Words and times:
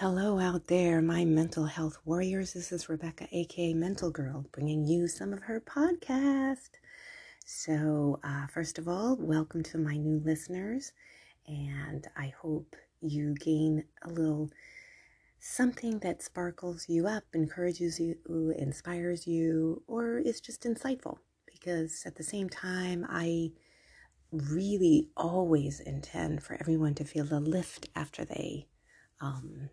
Hello 0.00 0.38
out 0.38 0.66
there, 0.68 1.02
my 1.02 1.26
mental 1.26 1.66
health 1.66 1.98
warriors. 2.06 2.54
This 2.54 2.72
is 2.72 2.88
Rebecca, 2.88 3.28
aka 3.32 3.74
Mental 3.74 4.10
Girl, 4.10 4.46
bringing 4.50 4.86
you 4.86 5.06
some 5.06 5.34
of 5.34 5.42
her 5.42 5.60
podcast. 5.60 6.70
So, 7.44 8.18
uh, 8.24 8.46
first 8.46 8.78
of 8.78 8.88
all, 8.88 9.18
welcome 9.20 9.62
to 9.64 9.76
my 9.76 9.98
new 9.98 10.18
listeners, 10.24 10.92
and 11.46 12.08
I 12.16 12.32
hope 12.40 12.76
you 13.02 13.34
gain 13.34 13.84
a 14.02 14.08
little 14.08 14.50
something 15.38 15.98
that 15.98 16.22
sparkles 16.22 16.88
you 16.88 17.06
up, 17.06 17.24
encourages 17.34 18.00
you, 18.00 18.54
inspires 18.56 19.26
you, 19.26 19.82
or 19.86 20.16
is 20.16 20.40
just 20.40 20.62
insightful. 20.62 21.18
Because 21.44 22.04
at 22.06 22.16
the 22.16 22.24
same 22.24 22.48
time, 22.48 23.04
I 23.06 23.50
really 24.32 25.10
always 25.14 25.78
intend 25.78 26.42
for 26.42 26.56
everyone 26.58 26.94
to 26.94 27.04
feel 27.04 27.26
the 27.26 27.38
lift 27.38 27.90
after 27.94 28.24
they 28.24 28.66
um, 29.20 29.68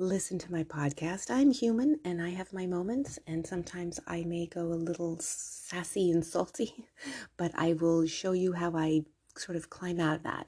listen 0.00 0.38
to 0.38 0.52
my 0.52 0.62
podcast. 0.62 1.28
I'm 1.28 1.50
human 1.50 1.98
and 2.04 2.22
I 2.22 2.30
have 2.30 2.52
my 2.52 2.66
moments, 2.66 3.18
and 3.26 3.44
sometimes 3.44 3.98
I 4.06 4.22
may 4.22 4.46
go 4.46 4.66
a 4.66 4.74
little 4.74 5.18
sassy 5.18 6.12
and 6.12 6.24
salty, 6.24 6.86
but 7.36 7.50
I 7.56 7.72
will 7.72 8.06
show 8.06 8.30
you 8.30 8.52
how 8.52 8.76
I 8.76 9.02
sort 9.36 9.56
of 9.56 9.70
climb 9.70 9.98
out 9.98 10.14
of 10.14 10.22
that, 10.22 10.46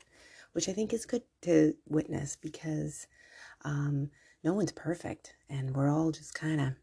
which 0.52 0.68
I 0.68 0.73
think 0.73 0.92
is 0.92 1.04
good 1.04 1.23
to 1.42 1.74
witness 1.88 2.36
because 2.36 3.09
um, 3.64 4.10
no 4.45 4.54
one's 4.54 4.73
perfect 4.73 5.34
and 5.48 5.74
we're 5.74 5.90
all 5.90 6.12
just 6.12 6.32
kind 6.32 6.60
of 6.60 6.74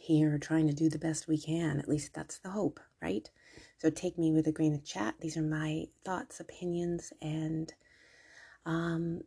here 0.00 0.36
trying 0.36 0.66
to 0.66 0.74
do 0.74 0.88
the 0.88 0.98
best 0.98 1.28
we 1.28 1.38
can. 1.38 1.78
At 1.78 1.88
least 1.88 2.12
that's 2.12 2.38
the 2.38 2.50
hope, 2.50 2.80
right? 3.00 3.30
So 3.76 3.88
take 3.88 4.18
me 4.18 4.32
with 4.32 4.48
a 4.48 4.52
grain 4.52 4.74
of 4.74 4.84
chat. 4.84 5.14
These 5.20 5.36
are 5.36 5.42
my 5.42 5.86
thoughts, 6.04 6.40
opinions, 6.40 7.12
and 7.22 7.72
um, 8.66 9.20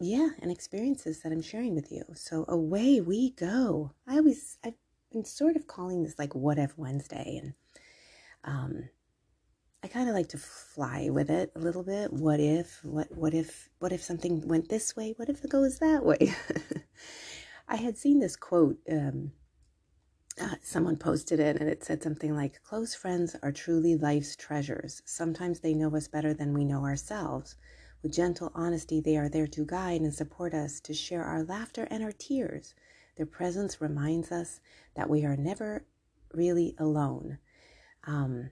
yeah, 0.00 0.30
and 0.40 0.50
experiences 0.50 1.20
that 1.22 1.32
I'm 1.32 1.42
sharing 1.42 1.74
with 1.74 1.90
you. 1.90 2.04
So 2.14 2.44
away 2.48 3.00
we 3.00 3.30
go. 3.32 3.92
I 4.06 4.16
always 4.16 4.58
I've 4.64 4.74
been 5.12 5.24
sort 5.24 5.56
of 5.56 5.66
calling 5.66 6.02
this 6.02 6.18
like 6.18 6.34
what 6.34 6.58
if 6.58 6.76
Wednesday 6.78 7.40
and 7.42 7.54
um 8.44 8.88
I 9.82 9.88
kind 9.88 10.08
of 10.08 10.14
like 10.14 10.28
to 10.30 10.38
fly 10.38 11.08
with 11.10 11.30
it 11.30 11.52
a 11.54 11.58
little 11.58 11.82
bit. 11.82 12.12
What 12.12 12.40
if 12.40 12.84
what 12.84 13.08
what 13.16 13.34
if 13.34 13.70
what 13.80 13.92
if 13.92 14.02
something 14.02 14.46
went 14.46 14.68
this 14.68 14.94
way? 14.94 15.14
What 15.16 15.28
if 15.28 15.44
it 15.44 15.50
goes 15.50 15.78
that 15.78 16.04
way? 16.04 16.32
I 17.68 17.76
had 17.76 17.96
seen 17.96 18.20
this 18.20 18.36
quote 18.36 18.78
um 18.90 19.32
uh, 20.40 20.54
someone 20.62 20.96
posted 20.96 21.40
it 21.40 21.56
and 21.60 21.68
it 21.68 21.82
said 21.82 22.00
something 22.02 22.36
like 22.36 22.62
close 22.62 22.94
friends 22.94 23.34
are 23.42 23.50
truly 23.50 23.96
life's 23.96 24.36
treasures. 24.36 25.02
Sometimes 25.04 25.58
they 25.58 25.74
know 25.74 25.94
us 25.96 26.06
better 26.06 26.32
than 26.32 26.54
we 26.54 26.64
know 26.64 26.84
ourselves. 26.84 27.56
With 28.02 28.12
gentle 28.12 28.52
honesty, 28.54 29.00
they 29.00 29.16
are 29.16 29.28
there 29.28 29.46
to 29.48 29.64
guide 29.64 30.00
and 30.00 30.14
support 30.14 30.54
us, 30.54 30.80
to 30.80 30.94
share 30.94 31.24
our 31.24 31.42
laughter 31.42 31.86
and 31.90 32.02
our 32.04 32.12
tears. 32.12 32.74
Their 33.16 33.26
presence 33.26 33.80
reminds 33.80 34.30
us 34.30 34.60
that 34.94 35.10
we 35.10 35.24
are 35.24 35.36
never 35.36 35.84
really 36.32 36.74
alone. 36.78 37.38
Um, 38.04 38.50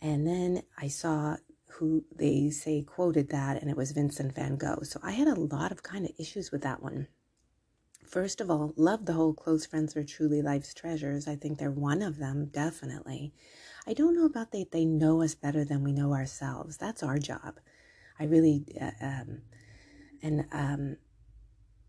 and 0.00 0.26
then 0.26 0.62
I 0.76 0.88
saw 0.88 1.36
who 1.74 2.04
they 2.14 2.50
say 2.50 2.82
quoted 2.82 3.28
that, 3.30 3.60
and 3.60 3.70
it 3.70 3.76
was 3.76 3.92
Vincent 3.92 4.34
van 4.34 4.56
Gogh. 4.56 4.82
So 4.82 4.98
I 5.02 5.12
had 5.12 5.28
a 5.28 5.38
lot 5.38 5.70
of 5.70 5.82
kind 5.82 6.04
of 6.04 6.12
issues 6.18 6.50
with 6.50 6.62
that 6.62 6.82
one. 6.82 7.06
First 8.04 8.40
of 8.40 8.50
all, 8.50 8.74
love 8.76 9.06
the 9.06 9.12
whole 9.12 9.34
close 9.34 9.66
friends 9.66 9.96
are 9.96 10.02
truly 10.02 10.42
life's 10.42 10.74
treasures. 10.74 11.28
I 11.28 11.36
think 11.36 11.58
they're 11.58 11.70
one 11.70 12.02
of 12.02 12.18
them, 12.18 12.46
definitely. 12.46 13.32
I 13.86 13.94
don't 13.94 14.16
know 14.16 14.26
about 14.26 14.50
they 14.50 14.66
they 14.70 14.84
know 14.84 15.22
us 15.22 15.36
better 15.36 15.64
than 15.64 15.84
we 15.84 15.92
know 15.92 16.12
ourselves. 16.12 16.76
That's 16.76 17.04
our 17.04 17.18
job. 17.18 17.60
I 18.20 18.24
really, 18.24 18.66
uh, 18.80 18.90
um, 19.00 19.40
and 20.22 20.44
um, 20.52 20.96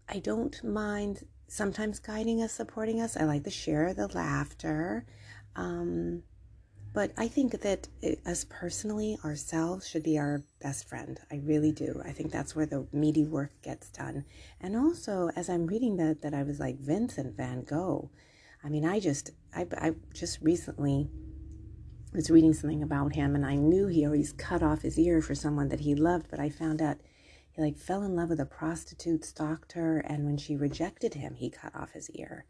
I 0.07 0.19
don't 0.19 0.63
mind 0.63 1.25
sometimes 1.49 1.99
guiding 1.99 2.41
us, 2.41 2.53
supporting 2.53 3.01
us. 3.01 3.17
I 3.17 3.25
like 3.25 3.43
to 3.43 3.49
share 3.51 3.93
the 3.93 4.07
laughter. 4.07 5.05
Um, 5.57 6.23
but 6.93 7.11
I 7.17 7.27
think 7.27 7.61
that 7.61 7.87
it, 8.01 8.19
us 8.25 8.45
personally, 8.49 9.17
ourselves 9.23 9.87
should 9.87 10.03
be 10.03 10.17
our 10.17 10.43
best 10.61 10.87
friend. 10.87 11.19
I 11.29 11.41
really 11.43 11.73
do. 11.73 12.01
I 12.05 12.11
think 12.11 12.31
that's 12.31 12.55
where 12.55 12.65
the 12.65 12.87
meaty 12.93 13.25
work 13.25 13.51
gets 13.61 13.89
done. 13.89 14.25
And 14.61 14.75
also, 14.75 15.29
as 15.35 15.49
I'm 15.49 15.67
reading 15.67 15.97
that, 15.97 16.21
that 16.21 16.33
I 16.33 16.43
was 16.43 16.59
like 16.59 16.79
Vincent 16.79 17.35
Van 17.35 17.63
Gogh. 17.63 18.09
I 18.63 18.69
mean, 18.69 18.85
I 18.85 18.99
just, 18.99 19.31
I, 19.53 19.67
I 19.77 19.95
just 20.13 20.41
recently 20.41 21.09
was 22.13 22.29
reading 22.29 22.53
something 22.53 22.83
about 22.83 23.15
him 23.15 23.35
and 23.35 23.45
I 23.45 23.55
knew 23.55 23.87
he 23.87 24.05
always 24.05 24.33
cut 24.33 24.61
off 24.61 24.81
his 24.81 24.99
ear 24.99 25.21
for 25.21 25.35
someone 25.35 25.69
that 25.69 25.81
he 25.81 25.95
loved, 25.95 26.27
but 26.29 26.39
I 26.39 26.49
found 26.49 26.81
out 26.81 26.97
he 27.51 27.61
like 27.61 27.77
fell 27.77 28.03
in 28.03 28.15
love 28.15 28.29
with 28.29 28.39
a 28.39 28.45
prostitute, 28.45 29.25
stalked 29.25 29.73
her, 29.73 29.99
and 29.99 30.25
when 30.25 30.37
she 30.37 30.55
rejected 30.55 31.15
him, 31.15 31.35
he 31.35 31.49
cut 31.49 31.75
off 31.75 31.91
his 31.91 32.09
ear. 32.11 32.45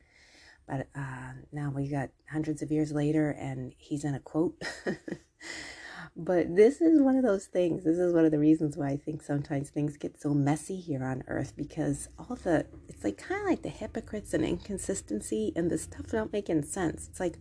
But 0.67 0.87
uh, 0.95 1.33
now 1.51 1.71
we 1.75 1.87
got 1.87 2.09
hundreds 2.31 2.61
of 2.61 2.71
years 2.71 2.91
later, 2.91 3.31
and 3.31 3.73
he's 3.77 4.03
in 4.03 4.13
a 4.13 4.19
quote. 4.19 4.61
but 6.15 6.55
this 6.55 6.81
is 6.81 7.01
one 7.01 7.15
of 7.15 7.23
those 7.23 7.45
things. 7.45 7.83
This 7.83 7.97
is 7.97 8.13
one 8.13 8.25
of 8.25 8.31
the 8.31 8.39
reasons 8.39 8.77
why 8.77 8.89
I 8.89 8.97
think 8.97 9.23
sometimes 9.23 9.69
things 9.69 9.97
get 9.97 10.21
so 10.21 10.33
messy 10.33 10.79
here 10.79 11.03
on 11.03 11.23
Earth 11.27 11.53
because 11.57 12.09
all 12.17 12.35
the 12.35 12.67
it's 12.87 13.03
like 13.03 13.17
kind 13.17 13.41
of 13.41 13.47
like 13.47 13.63
the 13.63 13.69
hypocrites 13.69 14.33
and 14.33 14.45
inconsistency 14.45 15.51
and 15.55 15.71
the 15.71 15.77
stuff 15.77 16.07
don't 16.07 16.31
making 16.31 16.63
sense. 16.63 17.07
It's 17.09 17.19
like 17.19 17.39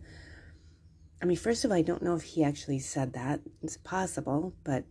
I 1.21 1.25
mean, 1.25 1.37
first 1.37 1.63
of 1.63 1.71
all, 1.71 1.77
I 1.77 1.83
don't 1.83 2.01
know 2.01 2.15
if 2.15 2.23
he 2.23 2.43
actually 2.43 2.79
said 2.79 3.13
that. 3.13 3.41
It's 3.61 3.77
possible, 3.77 4.53
but 4.63 4.85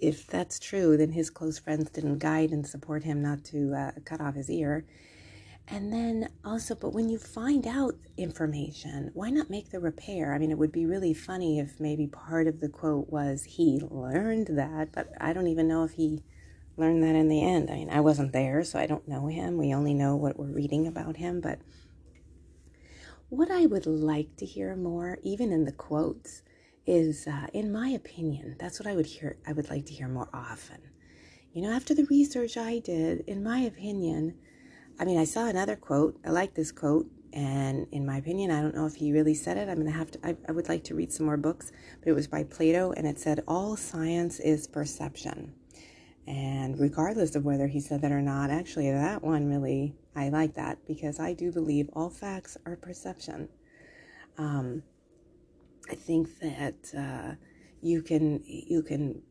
if 0.00 0.26
that's 0.26 0.58
true, 0.58 0.96
then 0.96 1.12
his 1.12 1.28
close 1.28 1.58
friends 1.58 1.90
didn't 1.90 2.18
guide 2.18 2.50
and 2.50 2.66
support 2.66 3.04
him 3.04 3.20
not 3.20 3.44
to 3.46 3.74
uh, 3.74 3.90
cut 4.04 4.20
off 4.20 4.34
his 4.34 4.48
ear. 4.48 4.86
And 5.70 5.92
then 5.92 6.30
also, 6.42 6.74
but 6.74 6.94
when 6.94 7.10
you 7.10 7.18
find 7.18 7.66
out 7.66 7.94
information, 8.16 9.10
why 9.12 9.28
not 9.28 9.50
make 9.50 9.70
the 9.70 9.80
repair? 9.80 10.32
I 10.32 10.38
mean, 10.38 10.50
it 10.50 10.56
would 10.56 10.72
be 10.72 10.86
really 10.86 11.12
funny 11.12 11.58
if 11.58 11.78
maybe 11.78 12.06
part 12.06 12.46
of 12.46 12.60
the 12.60 12.70
quote 12.70 13.10
was 13.10 13.44
he 13.44 13.82
learned 13.90 14.46
that, 14.52 14.92
but 14.92 15.12
I 15.20 15.34
don't 15.34 15.48
even 15.48 15.68
know 15.68 15.84
if 15.84 15.92
he 15.92 16.22
learned 16.78 17.02
that 17.02 17.14
in 17.14 17.28
the 17.28 17.44
end. 17.44 17.70
I 17.70 17.74
mean, 17.74 17.90
I 17.90 18.00
wasn't 18.00 18.32
there, 18.32 18.64
so 18.64 18.78
I 18.78 18.86
don't 18.86 19.06
know 19.06 19.26
him. 19.26 19.58
We 19.58 19.74
only 19.74 19.92
know 19.92 20.16
what 20.16 20.38
we're 20.38 20.46
reading 20.46 20.86
about 20.86 21.16
him, 21.18 21.42
but 21.42 21.58
what 23.30 23.50
I 23.50 23.66
would 23.66 23.86
like 23.86 24.36
to 24.36 24.46
hear 24.46 24.74
more, 24.74 25.18
even 25.22 25.52
in 25.52 25.64
the 25.64 25.72
quotes, 25.72 26.42
is, 26.86 27.26
uh, 27.26 27.46
in 27.52 27.70
my 27.70 27.88
opinion, 27.90 28.56
that's 28.58 28.80
what 28.80 28.86
I 28.86 28.96
would 28.96 29.06
hear. 29.06 29.36
I 29.46 29.52
would 29.52 29.68
like 29.68 29.84
to 29.86 29.92
hear 29.92 30.08
more 30.08 30.28
often. 30.32 30.80
You 31.52 31.62
know, 31.62 31.70
after 31.70 31.94
the 31.94 32.06
research 32.06 32.56
I 32.56 32.78
did, 32.78 33.20
in 33.26 33.42
my 33.42 33.60
opinion, 33.60 34.38
I 34.98 35.04
mean, 35.04 35.18
I 35.18 35.24
saw 35.24 35.46
another 35.46 35.76
quote. 35.76 36.18
I 36.24 36.30
like 36.30 36.54
this 36.54 36.72
quote, 36.72 37.06
and 37.32 37.86
in 37.92 38.06
my 38.06 38.16
opinion, 38.16 38.50
I 38.50 38.62
don't 38.62 38.74
know 38.74 38.86
if 38.86 38.94
he 38.94 39.12
really 39.12 39.34
said 39.34 39.58
it. 39.58 39.68
I'm 39.68 39.76
gonna 39.76 39.90
have 39.90 40.10
to. 40.12 40.26
I, 40.26 40.36
I 40.48 40.52
would 40.52 40.68
like 40.68 40.84
to 40.84 40.94
read 40.94 41.12
some 41.12 41.26
more 41.26 41.36
books, 41.36 41.70
but 42.00 42.08
it 42.08 42.14
was 42.14 42.26
by 42.26 42.44
Plato, 42.44 42.92
and 42.92 43.06
it 43.06 43.18
said, 43.18 43.44
"All 43.46 43.76
science 43.76 44.40
is 44.40 44.66
perception." 44.66 45.52
And 46.28 46.78
regardless 46.78 47.34
of 47.36 47.46
whether 47.46 47.66
he 47.66 47.80
said 47.80 48.02
that 48.02 48.12
or 48.12 48.20
not, 48.20 48.50
actually, 48.50 48.90
that 48.90 49.24
one 49.24 49.48
really, 49.48 49.94
I 50.14 50.28
like 50.28 50.52
that 50.56 50.76
because 50.86 51.18
I 51.18 51.32
do 51.32 51.50
believe 51.50 51.88
all 51.94 52.10
facts 52.10 52.54
are 52.66 52.76
perception. 52.76 53.48
Um, 54.36 54.82
I 55.90 55.94
think 55.94 56.38
that 56.40 56.92
uh, 56.94 57.34
you 57.80 58.02
can 58.02 58.42
you 58.44 58.82
can 58.82 59.22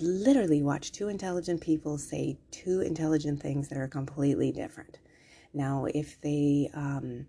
literally 0.00 0.62
watch 0.62 0.90
two 0.90 1.08
intelligent 1.08 1.60
people 1.60 1.98
say 1.98 2.38
two 2.50 2.80
intelligent 2.80 3.42
things 3.42 3.68
that 3.68 3.76
are 3.76 3.86
completely 3.86 4.50
different. 4.50 5.00
Now, 5.52 5.84
if 5.84 6.18
they 6.22 6.70
um, 6.72 7.26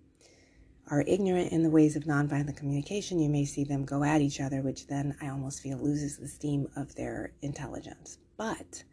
are 0.90 1.04
ignorant 1.06 1.52
in 1.52 1.62
the 1.62 1.70
ways 1.70 1.98
of 1.98 2.04
nonviolent 2.04 2.56
communication, 2.56 3.20
you 3.20 3.28
may 3.30 3.44
see 3.44 3.66
them 3.66 3.84
go 3.84 4.02
at 4.02 4.22
each 4.22 4.40
other, 4.40 4.62
which 4.62 4.88
then 4.88 5.18
I 5.22 5.28
almost 5.28 5.62
feel 5.62 5.78
loses 5.78 6.16
the 6.16 6.28
steam 6.30 6.70
of 6.78 6.96
their 6.96 7.34
intelligence. 7.42 8.18
But 8.38 8.86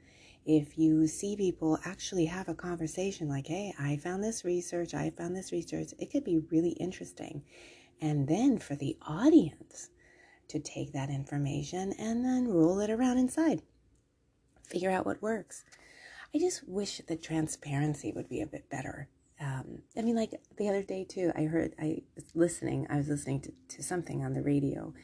if 0.47 0.79
you 0.79 1.09
see 1.09 1.37
people 1.37 1.77
actually 1.85 2.27
have 2.27 2.49
a 2.49 2.55
conversation 2.55 3.29
like, 3.29 3.49
hey, 3.49 3.75
I 3.81 3.97
found 3.97 4.23
this 4.23 4.45
research, 4.45 4.95
I 4.95 5.11
found 5.11 5.37
this 5.37 5.51
research, 5.51 5.89
it 5.99 6.13
could 6.13 6.25
be 6.25 6.39
really 6.51 6.71
interesting. 6.71 7.43
And 8.01 8.29
then 8.29 8.59
for 8.59 8.77
the 8.77 8.97
audience 9.03 9.91
to 10.49 10.61
take 10.61 10.93
that 10.93 11.11
information 11.11 11.93
and 11.99 12.25
then 12.25 12.47
roll 12.47 12.79
it 12.79 12.91
around 12.91 13.19
inside, 13.19 13.63
figure 14.63 14.91
out 14.91 15.05
what 15.05 15.21
works. 15.21 15.65
I 16.33 16.39
just 16.39 16.69
wish 16.69 17.01
the 17.09 17.17
transparency 17.17 18.13
would 18.15 18.29
be 18.29 18.41
a 18.41 18.47
bit 18.47 18.71
better. 18.71 19.09
Um, 19.41 19.83
I 19.97 20.03
mean, 20.03 20.15
like 20.15 20.31
the 20.57 20.69
other 20.69 20.83
day 20.83 21.05
too, 21.05 21.33
I 21.35 21.43
heard, 21.43 21.75
I 21.81 22.03
was 22.15 22.25
listening, 22.35 22.87
I 22.89 22.99
was 22.99 23.09
listening 23.09 23.41
to, 23.41 23.53
to 23.77 23.83
something 23.83 24.25
on 24.25 24.33
the 24.33 24.43
radio 24.43 24.95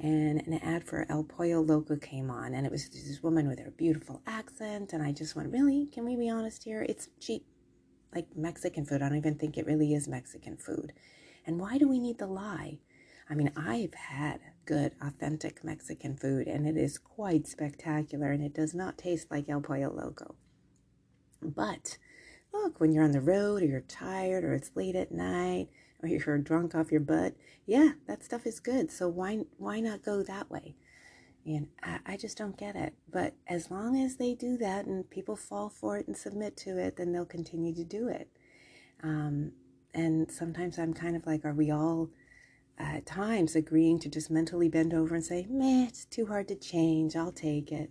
and 0.00 0.40
an 0.46 0.54
ad 0.62 0.84
for 0.84 1.06
El 1.08 1.24
Pollo 1.24 1.60
Loco 1.60 1.96
came 1.96 2.30
on, 2.30 2.54
and 2.54 2.64
it 2.64 2.72
was 2.72 2.88
this 2.88 3.22
woman 3.22 3.48
with 3.48 3.58
her 3.58 3.70
beautiful 3.70 4.22
accent, 4.26 4.92
and 4.92 5.02
I 5.02 5.12
just 5.12 5.34
went, 5.34 5.52
really? 5.52 5.86
Can 5.92 6.04
we 6.04 6.16
be 6.16 6.28
honest 6.30 6.64
here? 6.64 6.86
It's 6.88 7.08
cheap, 7.20 7.44
like 8.14 8.26
Mexican 8.36 8.84
food. 8.84 9.02
I 9.02 9.08
don't 9.08 9.18
even 9.18 9.36
think 9.36 9.56
it 9.56 9.66
really 9.66 9.94
is 9.94 10.06
Mexican 10.06 10.56
food. 10.56 10.92
And 11.46 11.58
why 11.58 11.78
do 11.78 11.88
we 11.88 11.98
need 11.98 12.18
the 12.18 12.26
lie? 12.26 12.78
I 13.28 13.34
mean, 13.34 13.52
I've 13.56 13.94
had 13.94 14.40
good, 14.64 14.92
authentic 15.02 15.64
Mexican 15.64 16.16
food, 16.16 16.46
and 16.46 16.66
it 16.66 16.76
is 16.76 16.98
quite 16.98 17.46
spectacular, 17.46 18.30
and 18.30 18.42
it 18.42 18.54
does 18.54 18.74
not 18.74 18.98
taste 18.98 19.30
like 19.30 19.48
El 19.48 19.60
Pollo 19.60 19.92
Loco. 19.92 20.36
But 21.42 21.98
look, 22.52 22.80
when 22.80 22.92
you're 22.92 23.04
on 23.04 23.12
the 23.12 23.20
road 23.20 23.62
or 23.62 23.66
you're 23.66 23.80
tired 23.80 24.44
or 24.44 24.54
it's 24.54 24.70
late 24.74 24.96
at 24.96 25.12
night 25.12 25.68
or 26.02 26.08
you're 26.08 26.38
drunk 26.38 26.74
off 26.74 26.92
your 26.92 27.00
butt, 27.00 27.34
yeah, 27.66 27.92
that 28.06 28.24
stuff 28.24 28.46
is 28.46 28.60
good. 28.60 28.90
So 28.90 29.08
why 29.08 29.40
why 29.56 29.80
not 29.80 30.04
go 30.04 30.22
that 30.22 30.50
way? 30.50 30.74
And 31.46 31.68
I, 31.82 31.98
I 32.06 32.16
just 32.16 32.36
don't 32.36 32.56
get 32.58 32.76
it. 32.76 32.94
But 33.10 33.34
as 33.46 33.70
long 33.70 33.98
as 34.00 34.16
they 34.16 34.34
do 34.34 34.56
that 34.58 34.86
and 34.86 35.08
people 35.08 35.36
fall 35.36 35.68
for 35.68 35.96
it 35.96 36.06
and 36.06 36.16
submit 36.16 36.56
to 36.58 36.78
it, 36.78 36.96
then 36.96 37.12
they'll 37.12 37.24
continue 37.24 37.74
to 37.74 37.84
do 37.84 38.08
it. 38.08 38.28
Um, 39.02 39.52
and 39.94 40.30
sometimes 40.30 40.78
I'm 40.78 40.92
kind 40.92 41.16
of 41.16 41.26
like, 41.26 41.44
are 41.44 41.54
we 41.54 41.70
all 41.70 42.10
at 42.78 43.06
times 43.06 43.56
agreeing 43.56 43.98
to 44.00 44.08
just 44.08 44.30
mentally 44.30 44.68
bend 44.68 44.94
over 44.94 45.14
and 45.14 45.24
say, 45.24 45.46
meh, 45.48 45.86
it's 45.88 46.04
too 46.04 46.26
hard 46.26 46.48
to 46.48 46.54
change, 46.54 47.16
I'll 47.16 47.32
take 47.32 47.72
it. 47.72 47.90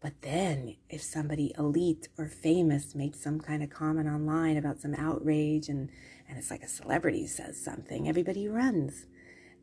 But 0.00 0.22
then, 0.22 0.76
if 0.88 1.02
somebody 1.02 1.52
elite 1.58 2.08
or 2.16 2.26
famous 2.26 2.94
makes 2.94 3.22
some 3.22 3.38
kind 3.38 3.62
of 3.62 3.68
comment 3.68 4.08
online 4.08 4.56
about 4.56 4.80
some 4.80 4.94
outrage 4.94 5.68
and, 5.68 5.90
and 6.26 6.38
it's 6.38 6.50
like 6.50 6.62
a 6.62 6.68
celebrity 6.68 7.26
says 7.26 7.62
something, 7.62 8.08
everybody 8.08 8.48
runs. 8.48 9.06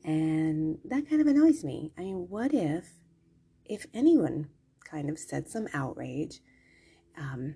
And 0.03 0.77
that 0.85 1.09
kind 1.09 1.21
of 1.21 1.27
annoys 1.27 1.63
me. 1.63 1.91
I 1.97 2.01
mean, 2.01 2.27
what 2.29 2.53
if, 2.53 2.85
if 3.65 3.87
anyone 3.95 4.49
kind 4.85 5.09
of 5.09 5.17
said 5.17 5.49
some 5.49 5.67
outrage, 5.73 6.39
um, 7.17 7.55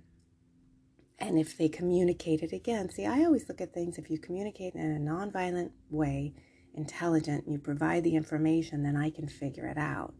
and 1.20 1.38
if 1.38 1.56
they 1.56 1.70
communicate 1.70 2.42
it 2.42 2.52
again? 2.52 2.90
See, 2.90 3.06
I 3.06 3.24
always 3.26 3.48
look 3.48 3.62
at 3.62 3.76
things 3.76 4.00
if 4.00 4.10
you 4.10 4.18
communicate 4.18 4.74
in 4.74 4.82
a 4.82 5.00
nonviolent 5.00 5.70
way, 5.92 6.34
intelligent, 6.74 7.46
and 7.46 7.54
you 7.54 7.60
provide 7.60 8.04
the 8.04 8.16
information, 8.16 8.82
then 8.82 8.98
I 8.98 9.12
can 9.12 9.28
figure 9.28 9.68
it 9.68 9.78
out. 9.78 10.16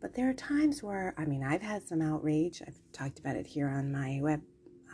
But 0.00 0.14
there 0.14 0.30
are 0.30 0.34
times 0.34 0.82
where, 0.82 1.14
I 1.18 1.26
mean, 1.26 1.44
I've 1.44 1.62
had 1.62 1.86
some 1.86 2.00
outrage. 2.00 2.62
I've 2.66 2.80
talked 2.92 3.18
about 3.18 3.36
it 3.36 3.46
here 3.46 3.68
on 3.68 3.92
my 3.92 4.18
web, 4.22 4.40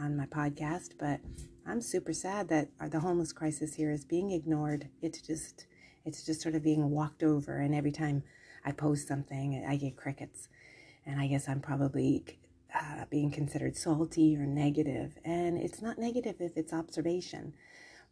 on 0.01 0.17
my 0.17 0.27
podcast, 0.27 0.95
but 0.99 1.21
I'm 1.65 1.81
super 1.81 2.13
sad 2.13 2.49
that 2.49 2.69
the 2.91 3.01
homeless 3.01 3.33
crisis 3.33 3.75
here 3.75 3.91
is 3.93 4.05
being 4.05 4.33
ignored. 4.33 4.89
It's 5.03 5.21
just, 5.21 5.67
it's 6.05 6.25
just 6.25 6.41
sort 6.41 6.57
of 6.57 6.63
being 6.65 6.91
walked 6.91 7.23
over. 7.23 7.59
And 7.59 7.75
every 7.75 7.93
time 7.93 8.25
I 8.65 8.73
post 8.73 9.07
something, 9.07 9.65
I 9.69 9.77
get 9.77 9.97
crickets. 9.97 10.49
And 11.05 11.21
I 11.21 11.29
guess 11.29 11.49
I'm 11.49 11.61
probably 11.61 12.25
uh, 12.75 13.05
being 13.09 13.31
considered 13.31 13.77
salty 13.77 14.37
or 14.37 14.45
negative. 14.45 15.19
And 15.25 15.57
it's 15.57 15.81
not 15.81 15.99
negative 15.99 16.37
if 16.41 16.57
it's 16.57 16.73
observation. 16.73 17.55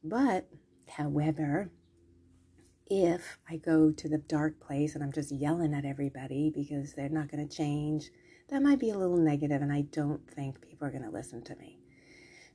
But, 0.03 0.49
however, 0.89 1.71
if 2.87 3.39
I 3.49 3.57
go 3.57 3.91
to 3.91 4.09
the 4.09 4.19
dark 4.19 4.61
place 4.61 4.95
and 4.95 5.03
I'm 5.03 5.13
just 5.13 5.33
yelling 5.33 5.75
at 5.75 5.85
everybody 5.85 6.51
because 6.55 6.93
they're 6.93 7.09
not 7.09 7.31
going 7.31 7.47
to 7.47 7.57
change, 7.57 8.11
that 8.49 8.63
might 8.63 8.79
be 8.79 8.91
a 8.91 8.99
little 8.99 9.17
negative, 9.17 9.63
and 9.63 9.73
I 9.73 9.83
don't 9.83 10.29
think 10.31 10.61
people 10.61 10.87
are 10.87 10.91
going 10.91 11.05
to 11.05 11.11
listen 11.11 11.43
to 11.45 11.57
me. 11.57 11.79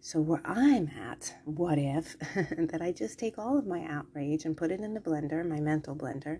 So, 0.01 0.21
where 0.21 0.41
I'm 0.45 0.87
at, 0.89 1.35
what 1.43 1.77
if 1.77 2.17
that 2.35 2.81
I 2.81 2.91
just 2.91 3.19
take 3.19 3.37
all 3.37 3.57
of 3.57 3.67
my 3.67 3.85
outrage 3.85 4.45
and 4.45 4.55
put 4.55 4.71
it 4.71 4.79
in 4.79 4.93
the 4.93 5.01
blender, 5.01 5.45
my 5.45 5.59
mental 5.59 5.95
blender, 5.95 6.39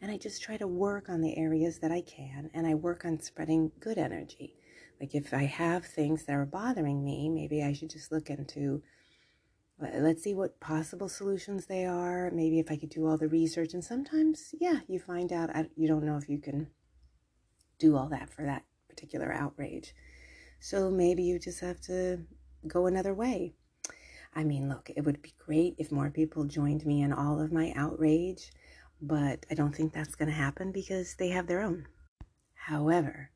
and 0.00 0.12
I 0.12 0.16
just 0.16 0.42
try 0.42 0.56
to 0.58 0.66
work 0.66 1.08
on 1.08 1.20
the 1.20 1.36
areas 1.36 1.78
that 1.78 1.90
I 1.90 2.02
can, 2.02 2.50
and 2.54 2.66
I 2.66 2.74
work 2.74 3.04
on 3.04 3.20
spreading 3.20 3.72
good 3.80 3.98
energy. 3.98 4.54
Like 5.00 5.14
if 5.14 5.34
I 5.34 5.44
have 5.44 5.84
things 5.84 6.24
that 6.24 6.34
are 6.34 6.46
bothering 6.46 7.02
me, 7.02 7.28
maybe 7.28 7.62
I 7.62 7.72
should 7.72 7.90
just 7.90 8.12
look 8.12 8.30
into 8.30 8.82
let's 9.78 10.22
see 10.22 10.34
what 10.34 10.60
possible 10.60 11.08
solutions 11.08 11.66
they 11.66 11.84
are. 11.84 12.30
Maybe 12.30 12.58
if 12.58 12.70
I 12.70 12.76
could 12.76 12.90
do 12.90 13.06
all 13.06 13.18
the 13.18 13.28
research. 13.28 13.74
And 13.74 13.84
sometimes, 13.84 14.54
yeah, 14.60 14.80
you 14.88 14.98
find 14.98 15.32
out 15.32 15.50
you 15.76 15.88
don't 15.88 16.04
know 16.04 16.16
if 16.16 16.28
you 16.28 16.38
can 16.38 16.68
do 17.78 17.96
all 17.96 18.08
that 18.08 18.30
for 18.30 18.44
that 18.44 18.64
particular 18.88 19.32
outrage. 19.32 19.94
So 20.60 20.90
maybe 20.90 21.22
you 21.22 21.38
just 21.38 21.60
have 21.60 21.80
to 21.82 22.22
go 22.66 22.86
another 22.86 23.14
way. 23.14 23.54
I 24.34 24.44
mean, 24.44 24.68
look, 24.68 24.90
it 24.94 25.02
would 25.02 25.22
be 25.22 25.34
great 25.38 25.74
if 25.78 25.92
more 25.92 26.10
people 26.10 26.44
joined 26.44 26.84
me 26.86 27.02
in 27.02 27.12
all 27.12 27.40
of 27.40 27.52
my 27.52 27.72
outrage, 27.76 28.50
but 29.00 29.44
I 29.50 29.54
don't 29.54 29.74
think 29.74 29.92
that's 29.92 30.14
going 30.14 30.28
to 30.28 30.34
happen 30.34 30.72
because 30.72 31.14
they 31.16 31.28
have 31.28 31.46
their 31.46 31.60
own. 31.60 31.86
However, 32.54 33.30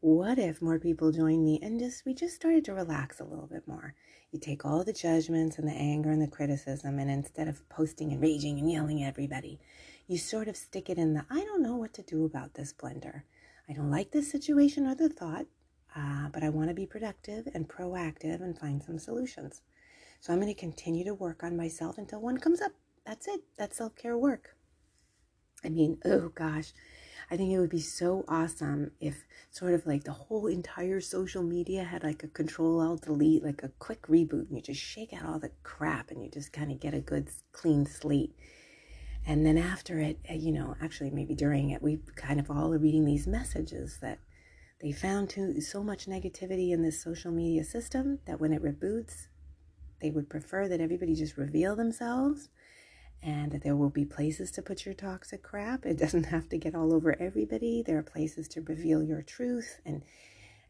what 0.00 0.38
if 0.38 0.60
more 0.62 0.78
people 0.78 1.10
joined 1.12 1.44
me 1.44 1.58
and 1.62 1.78
just 1.80 2.04
we 2.04 2.14
just 2.14 2.36
started 2.36 2.64
to 2.66 2.74
relax 2.74 3.20
a 3.20 3.24
little 3.24 3.46
bit 3.46 3.66
more? 3.66 3.94
You 4.30 4.38
take 4.38 4.64
all 4.64 4.84
the 4.84 4.92
judgments 4.92 5.58
and 5.58 5.66
the 5.66 5.72
anger 5.72 6.10
and 6.10 6.20
the 6.20 6.26
criticism, 6.26 6.98
and 6.98 7.10
instead 7.10 7.48
of 7.48 7.68
posting 7.68 8.12
and 8.12 8.20
raging 8.20 8.58
and 8.58 8.70
yelling 8.70 9.02
at 9.02 9.08
everybody, 9.08 9.60
you 10.06 10.18
sort 10.18 10.48
of 10.48 10.56
stick 10.56 10.90
it 10.90 10.98
in 10.98 11.14
the 11.14 11.24
I 11.30 11.44
don't 11.44 11.62
know 11.62 11.76
what 11.76 11.94
to 11.94 12.02
do 12.02 12.24
about 12.24 12.54
this 12.54 12.72
blender. 12.72 13.22
I 13.68 13.72
don't 13.72 13.90
like 13.90 14.12
this 14.12 14.30
situation 14.30 14.86
or 14.86 14.94
the 14.94 15.08
thought, 15.08 15.46
uh, 15.96 16.28
but 16.32 16.42
I 16.42 16.50
want 16.50 16.68
to 16.68 16.74
be 16.74 16.86
productive 16.86 17.48
and 17.54 17.68
proactive 17.68 18.40
and 18.42 18.58
find 18.58 18.82
some 18.82 18.98
solutions. 18.98 19.62
So 20.20 20.32
I'm 20.32 20.40
going 20.40 20.52
to 20.52 20.60
continue 20.60 21.04
to 21.04 21.14
work 21.14 21.42
on 21.42 21.56
myself 21.56 21.98
until 21.98 22.20
one 22.20 22.38
comes 22.38 22.60
up. 22.60 22.72
That's 23.04 23.28
it. 23.28 23.42
That's 23.56 23.76
self 23.76 23.96
care 23.96 24.16
work. 24.16 24.56
I 25.64 25.68
mean, 25.68 25.98
oh 26.04 26.28
gosh, 26.28 26.72
I 27.30 27.36
think 27.36 27.52
it 27.52 27.58
would 27.58 27.70
be 27.70 27.80
so 27.80 28.24
awesome 28.28 28.92
if 29.00 29.24
sort 29.50 29.74
of 29.74 29.86
like 29.86 30.04
the 30.04 30.12
whole 30.12 30.46
entire 30.46 31.00
social 31.00 31.42
media 31.42 31.82
had 31.82 32.04
like 32.04 32.22
a 32.22 32.28
control 32.28 32.80
alt 32.80 33.02
delete, 33.02 33.42
like 33.42 33.62
a 33.62 33.72
quick 33.80 34.02
reboot, 34.02 34.48
and 34.48 34.56
you 34.56 34.62
just 34.62 34.80
shake 34.80 35.12
out 35.12 35.26
all 35.26 35.38
the 35.40 35.50
crap 35.64 36.10
and 36.10 36.22
you 36.22 36.30
just 36.30 36.52
kind 36.52 36.70
of 36.70 36.78
get 36.78 36.94
a 36.94 37.00
good 37.00 37.28
clean 37.52 37.84
slate. 37.84 38.34
And 39.26 39.44
then 39.44 39.58
after 39.58 39.98
it, 39.98 40.20
uh, 40.30 40.34
you 40.34 40.52
know, 40.52 40.76
actually 40.80 41.10
maybe 41.10 41.34
during 41.34 41.70
it, 41.70 41.82
we 41.82 41.98
kind 42.14 42.38
of 42.38 42.48
all 42.48 42.72
are 42.72 42.78
reading 42.78 43.04
these 43.04 43.26
messages 43.26 43.98
that 44.00 44.20
they 44.80 44.92
found 44.92 45.30
too, 45.30 45.60
so 45.60 45.82
much 45.82 46.06
negativity 46.06 46.70
in 46.70 46.82
this 46.82 47.02
social 47.02 47.32
media 47.32 47.64
system 47.64 48.20
that 48.26 48.40
when 48.40 48.52
it 48.52 48.62
reboots, 48.62 49.26
they 50.00 50.10
would 50.10 50.28
prefer 50.28 50.68
that 50.68 50.80
everybody 50.80 51.14
just 51.14 51.36
reveal 51.36 51.74
themselves 51.74 52.50
and 53.22 53.52
that 53.52 53.62
there 53.62 53.76
will 53.76 53.90
be 53.90 54.04
places 54.04 54.50
to 54.52 54.62
put 54.62 54.84
your 54.84 54.94
toxic 54.94 55.42
crap. 55.42 55.84
It 55.84 55.98
doesn't 55.98 56.24
have 56.24 56.48
to 56.50 56.58
get 56.58 56.74
all 56.74 56.92
over 56.92 57.20
everybody. 57.20 57.82
There 57.82 57.98
are 57.98 58.02
places 58.02 58.48
to 58.48 58.62
reveal 58.62 59.02
your 59.02 59.22
truth, 59.22 59.80
and 59.84 60.02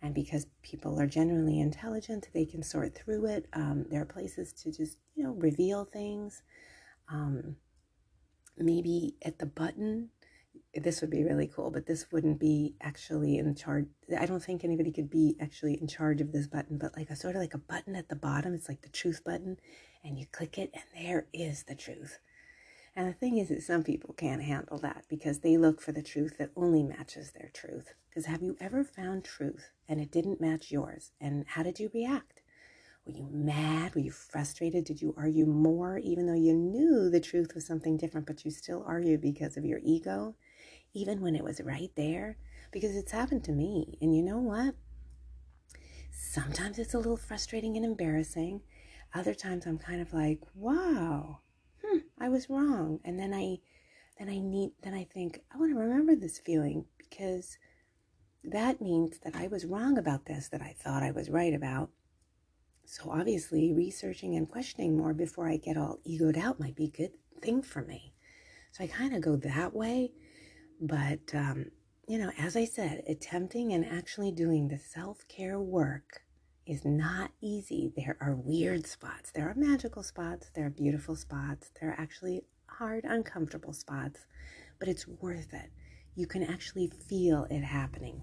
and 0.02 0.14
because 0.14 0.46
people 0.62 1.00
are 1.00 1.06
generally 1.06 1.58
intelligent, 1.58 2.28
they 2.34 2.44
can 2.44 2.62
sort 2.62 2.94
through 2.94 3.26
it. 3.26 3.46
Um, 3.54 3.86
there 3.90 4.02
are 4.02 4.06
places 4.06 4.52
to 4.62 4.72
just 4.72 4.98
you 5.14 5.24
know 5.24 5.32
reveal 5.32 5.84
things. 5.84 6.42
Um, 7.08 7.56
maybe 8.58 9.16
at 9.22 9.38
the 9.38 9.46
button, 9.46 10.10
this 10.74 11.00
would 11.00 11.10
be 11.10 11.24
really 11.24 11.46
cool, 11.46 11.70
but 11.70 11.86
this 11.86 12.06
wouldn't 12.12 12.38
be 12.38 12.74
actually 12.80 13.38
in 13.38 13.54
charge. 13.54 13.86
I 14.18 14.26
don't 14.26 14.42
think 14.42 14.64
anybody 14.64 14.92
could 14.92 15.10
be 15.10 15.36
actually 15.40 15.80
in 15.80 15.86
charge 15.86 16.20
of 16.20 16.32
this 16.32 16.46
button, 16.46 16.78
but 16.78 16.96
like 16.96 17.10
a 17.10 17.16
sort 17.16 17.36
of 17.36 17.40
like 17.40 17.54
a 17.54 17.58
button 17.58 17.96
at 17.96 18.08
the 18.08 18.16
bottom. 18.16 18.54
It's 18.54 18.68
like 18.68 18.82
the 18.82 18.88
truth 18.88 19.22
button, 19.24 19.58
and 20.04 20.18
you 20.18 20.26
click 20.32 20.58
it, 20.58 20.70
and 20.74 20.84
there 20.94 21.26
is 21.32 21.64
the 21.64 21.74
truth. 21.74 22.18
And 22.96 23.06
the 23.06 23.12
thing 23.12 23.36
is 23.36 23.50
that 23.50 23.62
some 23.62 23.84
people 23.84 24.14
can't 24.14 24.42
handle 24.42 24.78
that 24.78 25.04
because 25.06 25.40
they 25.40 25.58
look 25.58 25.82
for 25.82 25.92
the 25.92 26.02
truth 26.02 26.38
that 26.38 26.50
only 26.56 26.82
matches 26.82 27.30
their 27.32 27.50
truth. 27.52 27.92
Because 28.08 28.24
have 28.24 28.42
you 28.42 28.56
ever 28.58 28.82
found 28.82 29.22
truth 29.22 29.70
and 29.86 30.00
it 30.00 30.10
didn't 30.10 30.40
match 30.40 30.72
yours? 30.72 31.12
And 31.20 31.44
how 31.46 31.62
did 31.62 31.78
you 31.78 31.90
react? 31.92 32.40
Were 33.04 33.12
you 33.12 33.28
mad? 33.30 33.94
Were 33.94 34.00
you 34.00 34.10
frustrated? 34.10 34.84
Did 34.84 35.02
you 35.02 35.14
argue 35.14 35.44
more 35.44 35.98
even 35.98 36.26
though 36.26 36.32
you 36.32 36.54
knew 36.54 37.10
the 37.10 37.20
truth 37.20 37.54
was 37.54 37.66
something 37.66 37.98
different, 37.98 38.26
but 38.26 38.46
you 38.46 38.50
still 38.50 38.82
argued 38.86 39.20
because 39.20 39.58
of 39.58 39.66
your 39.66 39.80
ego, 39.84 40.34
even 40.94 41.20
when 41.20 41.36
it 41.36 41.44
was 41.44 41.60
right 41.60 41.92
there? 41.96 42.38
Because 42.72 42.96
it's 42.96 43.12
happened 43.12 43.44
to 43.44 43.52
me. 43.52 43.98
And 44.00 44.16
you 44.16 44.22
know 44.22 44.38
what? 44.38 44.74
Sometimes 46.10 46.78
it's 46.78 46.94
a 46.94 46.98
little 46.98 47.18
frustrating 47.18 47.76
and 47.76 47.84
embarrassing. 47.84 48.62
Other 49.14 49.34
times 49.34 49.66
I'm 49.66 49.78
kind 49.78 50.00
of 50.00 50.14
like, 50.14 50.40
wow, 50.54 51.40
I 52.20 52.28
was 52.28 52.50
wrong. 52.50 53.00
And 53.04 53.18
then 53.18 53.32
I 53.32 53.58
then 54.18 54.28
I 54.28 54.38
need 54.38 54.72
then 54.82 54.94
I 54.94 55.04
think, 55.04 55.40
I 55.52 55.58
want 55.58 55.72
to 55.72 55.78
remember 55.78 56.16
this 56.16 56.38
feeling 56.38 56.86
because 56.98 57.58
that 58.44 58.80
means 58.80 59.18
that 59.24 59.36
I 59.36 59.48
was 59.48 59.64
wrong 59.64 59.98
about 59.98 60.26
this 60.26 60.48
that 60.48 60.62
I 60.62 60.74
thought 60.78 61.02
I 61.02 61.10
was 61.10 61.30
right 61.30 61.52
about. 61.54 61.90
So 62.84 63.10
obviously 63.10 63.72
researching 63.72 64.36
and 64.36 64.48
questioning 64.48 64.96
more 64.96 65.12
before 65.12 65.48
I 65.48 65.56
get 65.56 65.76
all 65.76 65.98
egoed 66.08 66.38
out 66.38 66.60
might 66.60 66.76
be 66.76 66.84
a 66.84 66.96
good 66.96 67.12
thing 67.42 67.62
for 67.62 67.82
me. 67.82 68.14
So 68.70 68.84
I 68.84 68.86
kind 68.86 69.14
of 69.14 69.20
go 69.20 69.36
that 69.36 69.74
way. 69.74 70.12
But 70.80 71.34
um, 71.34 71.66
you 72.06 72.18
know, 72.18 72.30
as 72.38 72.56
I 72.56 72.64
said, 72.64 73.02
attempting 73.08 73.72
and 73.72 73.84
actually 73.84 74.30
doing 74.30 74.68
the 74.68 74.78
self-care 74.78 75.58
work 75.58 76.22
is 76.66 76.84
not 76.84 77.30
easy. 77.40 77.92
There 77.96 78.16
are 78.20 78.34
weird 78.34 78.86
spots. 78.86 79.30
There 79.30 79.48
are 79.48 79.54
magical 79.54 80.02
spots. 80.02 80.50
There 80.54 80.66
are 80.66 80.70
beautiful 80.70 81.14
spots. 81.14 81.70
There 81.80 81.90
are 81.90 82.00
actually 82.00 82.42
hard, 82.66 83.04
uncomfortable 83.04 83.72
spots, 83.72 84.26
but 84.78 84.88
it's 84.88 85.06
worth 85.06 85.54
it. 85.54 85.70
You 86.14 86.26
can 86.26 86.42
actually 86.42 86.88
feel 86.88 87.46
it 87.50 87.62
happening. 87.62 88.22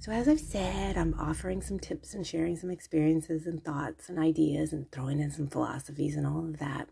So, 0.00 0.10
as 0.10 0.28
I've 0.28 0.40
said, 0.40 0.96
I'm 0.96 1.14
offering 1.18 1.62
some 1.62 1.78
tips 1.78 2.14
and 2.14 2.26
sharing 2.26 2.56
some 2.56 2.70
experiences 2.70 3.46
and 3.46 3.62
thoughts 3.62 4.08
and 4.08 4.18
ideas 4.18 4.72
and 4.72 4.90
throwing 4.90 5.20
in 5.20 5.30
some 5.30 5.46
philosophies 5.46 6.16
and 6.16 6.26
all 6.26 6.44
of 6.44 6.58
that. 6.58 6.88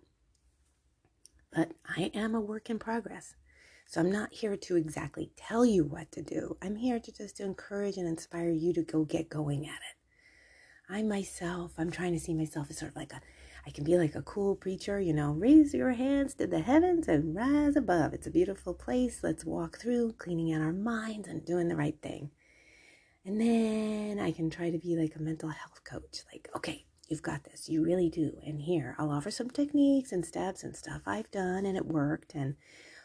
But 1.52 1.72
I 1.84 2.12
am 2.14 2.34
a 2.36 2.40
work 2.40 2.70
in 2.70 2.78
progress. 2.78 3.34
So, 3.86 4.00
I'm 4.00 4.12
not 4.12 4.32
here 4.32 4.56
to 4.56 4.76
exactly 4.76 5.32
tell 5.36 5.64
you 5.64 5.84
what 5.84 6.12
to 6.12 6.22
do. 6.22 6.56
I'm 6.62 6.76
here 6.76 7.00
to 7.00 7.10
just 7.10 7.40
encourage 7.40 7.96
and 7.96 8.06
inspire 8.06 8.50
you 8.50 8.72
to 8.74 8.82
go 8.82 9.04
get 9.04 9.28
going 9.28 9.66
at 9.66 9.74
it. 9.74 9.99
I 10.92 11.02
myself, 11.02 11.72
I'm 11.78 11.90
trying 11.90 12.14
to 12.14 12.18
see 12.18 12.34
myself 12.34 12.66
as 12.68 12.78
sort 12.78 12.90
of 12.90 12.96
like 12.96 13.12
a, 13.12 13.20
I 13.64 13.70
can 13.70 13.84
be 13.84 13.96
like 13.96 14.16
a 14.16 14.22
cool 14.22 14.56
preacher, 14.56 14.98
you 14.98 15.12
know, 15.12 15.30
raise 15.32 15.72
your 15.72 15.92
hands 15.92 16.34
to 16.34 16.48
the 16.48 16.60
heavens 16.60 17.06
and 17.06 17.34
rise 17.36 17.76
above. 17.76 18.12
It's 18.12 18.26
a 18.26 18.30
beautiful 18.30 18.74
place. 18.74 19.20
Let's 19.22 19.44
walk 19.44 19.78
through, 19.78 20.14
cleaning 20.14 20.52
out 20.52 20.62
our 20.62 20.72
minds 20.72 21.28
and 21.28 21.44
doing 21.44 21.68
the 21.68 21.76
right 21.76 21.96
thing. 22.02 22.30
And 23.24 23.40
then 23.40 24.18
I 24.18 24.32
can 24.32 24.50
try 24.50 24.70
to 24.70 24.78
be 24.78 24.96
like 24.96 25.14
a 25.14 25.22
mental 25.22 25.50
health 25.50 25.84
coach. 25.84 26.22
Like, 26.32 26.48
okay, 26.56 26.86
you've 27.06 27.22
got 27.22 27.44
this. 27.44 27.68
You 27.68 27.84
really 27.84 28.08
do. 28.08 28.38
And 28.44 28.60
here, 28.60 28.96
I'll 28.98 29.10
offer 29.10 29.30
some 29.30 29.50
techniques 29.50 30.10
and 30.10 30.26
steps 30.26 30.64
and 30.64 30.74
stuff 30.74 31.02
I've 31.06 31.30
done 31.30 31.66
and 31.66 31.76
it 31.76 31.86
worked. 31.86 32.34
And, 32.34 32.56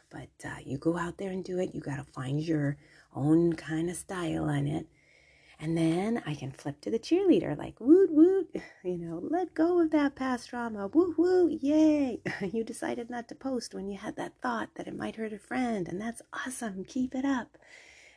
but 0.10 0.30
uh, 0.44 0.58
you 0.66 0.80
go 0.80 0.98
out 0.98 1.20
there 1.20 1.32
and 1.32 1.44
do 1.44 1.60
it. 1.60 1.76
You 1.76 1.82
got 1.82 1.98
to 1.98 2.12
find 2.14 2.42
your 2.42 2.78
own 3.14 3.54
kind 3.54 3.92
of 3.92 3.96
style 3.96 4.50
in 4.50 4.68
it. 4.68 4.88
And 5.60 5.78
then 5.78 6.22
I 6.26 6.36
can 6.36 6.52
flip 6.52 6.82
to 6.82 6.92
the 6.92 7.00
cheerleader, 7.00 7.58
like, 7.58 7.80
woot, 7.80 8.12
woot, 8.12 8.50
you 8.84 8.98
know, 8.98 9.20
let 9.24 9.54
go 9.54 9.80
of 9.80 9.92
that 9.92 10.16
past 10.16 10.50
drama. 10.50 10.88
woot, 10.88 11.18
woot, 11.18 11.64
yay. 11.64 12.22
you 12.42 12.64
decided 12.64 13.10
not 13.10 13.28
to 13.30 13.36
post 13.36 13.74
when 13.74 13.88
you 13.88 13.98
had 13.98 14.18
that 14.18 14.34
thought 14.42 14.70
that 14.76 14.88
it 14.88 14.98
might 14.98 15.16
hurt 15.16 15.34
a 15.34 15.40
friend, 15.40 15.88
and 15.88 16.00
that's 16.02 16.22
awesome. 16.34 16.84
Keep 16.84 17.16
it 17.16 17.26
up. 17.26 17.58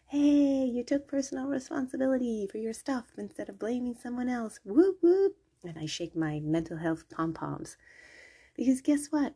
Hey, 0.06 0.64
you 0.64 0.82
took 0.82 1.06
personal 1.06 1.46
responsibility 1.48 2.48
for 2.50 2.58
your 2.58 2.72
stuff 2.72 3.04
instead 3.18 3.48
of 3.48 3.58
blaming 3.58 3.94
someone 3.94 4.28
else. 4.28 4.58
Whoop, 4.64 4.98
whoop. 5.02 5.36
And 5.64 5.78
I 5.78 5.86
shake 5.86 6.16
my 6.16 6.40
mental 6.40 6.78
health 6.78 7.04
pom 7.10 7.34
poms. 7.34 7.76
Because 8.56 8.80
guess 8.80 9.08
what? 9.08 9.34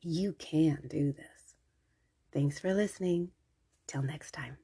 You 0.00 0.32
can 0.32 0.88
do 0.88 1.12
this. 1.12 1.54
Thanks 2.32 2.58
for 2.58 2.74
listening. 2.74 3.30
Till 3.86 4.02
next 4.02 4.32
time. 4.32 4.56